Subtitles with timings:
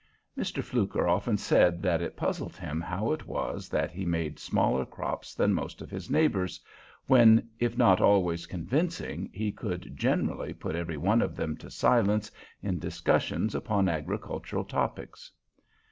[0.35, 0.63] Mr.
[0.63, 5.35] Fluker often said that it puzzled him how it was that he made smaller crops
[5.35, 6.59] than most of his neighbors,
[7.05, 12.31] when, if not always convincing, he could generally put every one of them to silence
[12.63, 15.31] in discussions upon agricultural topics.